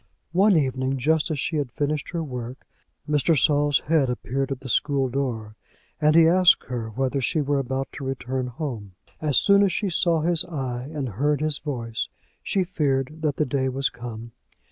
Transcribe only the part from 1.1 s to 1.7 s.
as she